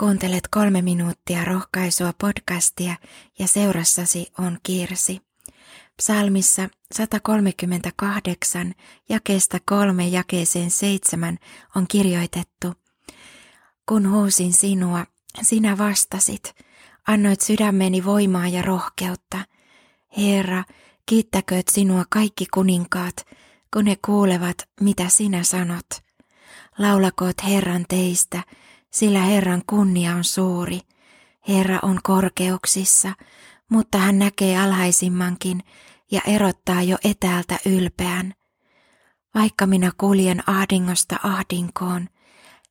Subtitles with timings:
[0.00, 2.94] Kuuntelet kolme minuuttia rohkaisua podcastia
[3.38, 5.20] ja seurassasi on Kirsi.
[5.96, 8.74] Psalmissa 138
[9.08, 11.38] jakeesta kolme jakeeseen seitsemän
[11.76, 12.74] on kirjoitettu.
[13.88, 15.06] Kun huusin sinua,
[15.42, 16.54] sinä vastasit,
[17.08, 19.38] annoit sydämeni voimaa ja rohkeutta.
[20.16, 20.64] Herra,
[21.06, 23.16] kiittäkööt sinua kaikki kuninkaat,
[23.72, 25.86] kun he kuulevat, mitä sinä sanot.
[26.78, 28.42] Laulakoot Herran teistä,
[28.94, 30.80] sillä Herran kunnia on suuri.
[31.48, 33.12] Herra on korkeuksissa,
[33.68, 35.62] mutta hän näkee alhaisimmankin
[36.10, 38.34] ja erottaa jo etäältä ylpeän.
[39.34, 42.08] Vaikka minä kuljen ahdingosta ahdinkoon,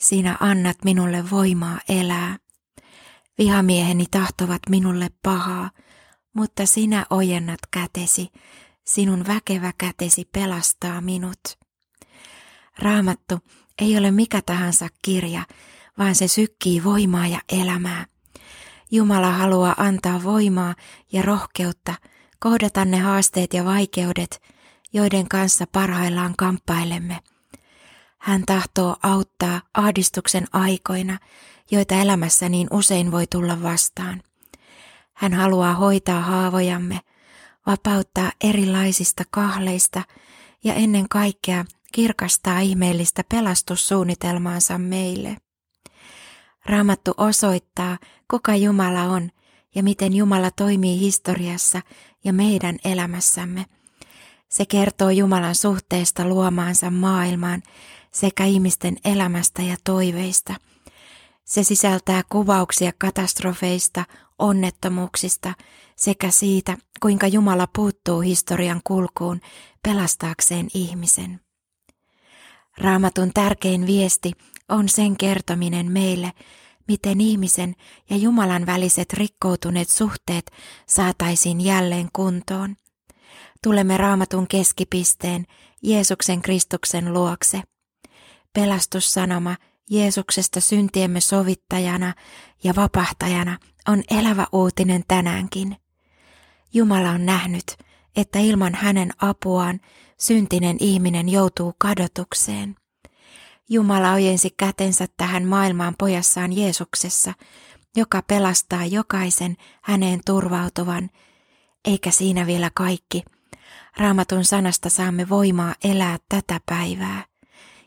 [0.00, 2.36] sinä annat minulle voimaa elää.
[3.38, 5.70] Vihamieheni tahtovat minulle pahaa,
[6.34, 8.28] mutta sinä ojennat kätesi,
[8.84, 11.40] sinun väkevä kätesi pelastaa minut.
[12.78, 13.38] Raamattu
[13.78, 15.42] ei ole mikä tahansa kirja,
[15.98, 18.06] vaan se sykkii voimaa ja elämää.
[18.90, 20.74] Jumala haluaa antaa voimaa
[21.12, 21.94] ja rohkeutta
[22.40, 24.42] kohdata ne haasteet ja vaikeudet,
[24.92, 27.20] joiden kanssa parhaillaan kamppailemme.
[28.18, 31.18] Hän tahtoo auttaa ahdistuksen aikoina,
[31.70, 34.22] joita elämässä niin usein voi tulla vastaan.
[35.14, 37.00] Hän haluaa hoitaa haavojamme,
[37.66, 40.02] vapauttaa erilaisista kahleista
[40.64, 45.36] ja ennen kaikkea kirkastaa ihmeellistä pelastussuunnitelmaansa meille.
[46.66, 47.98] Raamattu osoittaa,
[48.30, 49.30] kuka Jumala on
[49.74, 51.80] ja miten Jumala toimii historiassa
[52.24, 53.66] ja meidän elämässämme.
[54.48, 57.62] Se kertoo Jumalan suhteesta luomaansa maailmaan
[58.12, 60.54] sekä ihmisten elämästä ja toiveista.
[61.44, 64.04] Se sisältää kuvauksia katastrofeista,
[64.38, 65.52] onnettomuuksista
[65.96, 69.40] sekä siitä, kuinka Jumala puuttuu historian kulkuun
[69.82, 71.43] pelastaakseen ihmisen.
[72.78, 74.32] Raamatun tärkein viesti
[74.68, 76.32] on sen kertominen meille,
[76.88, 77.74] miten ihmisen
[78.10, 80.50] ja Jumalan väliset rikkoutuneet suhteet
[80.86, 82.76] saataisiin jälleen kuntoon.
[83.62, 85.46] Tulemme raamatun keskipisteen
[85.82, 87.62] Jeesuksen Kristuksen luokse.
[88.52, 89.56] Pelastussanoma
[89.90, 92.14] Jeesuksesta syntiemme sovittajana
[92.64, 93.58] ja vapahtajana
[93.88, 95.76] on elävä uutinen tänäänkin.
[96.72, 97.78] Jumala on nähnyt,
[98.16, 99.80] että ilman hänen apuaan
[100.18, 102.76] syntinen ihminen joutuu kadotukseen.
[103.68, 107.32] Jumala ojensi kätensä tähän maailmaan pojassaan Jeesuksessa,
[107.96, 111.10] joka pelastaa jokaisen häneen turvautuvan,
[111.84, 113.22] eikä siinä vielä kaikki.
[113.96, 117.24] Raamatun sanasta saamme voimaa elää tätä päivää.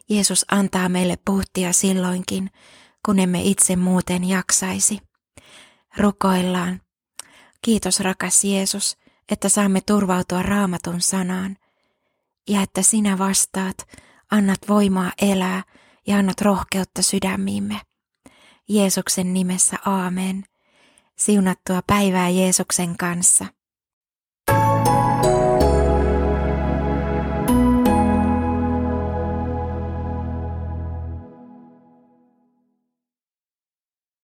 [0.10, 2.50] Jeesus antaa meille puhtia silloinkin,
[3.06, 5.00] kun emme itse muuten jaksaisi.
[5.98, 6.82] Rukoillaan.
[7.62, 8.98] Kiitos rakas Jeesus,
[9.32, 11.58] että saamme turvautua raamatun sanaan
[12.50, 13.78] ja että sinä vastaat,
[14.32, 15.64] annat voimaa elää
[16.08, 17.82] ja annat rohkeutta sydämiimme.
[18.70, 20.44] Jeesuksen nimessä aamen.
[21.16, 23.46] Siunattua päivää Jeesuksen kanssa.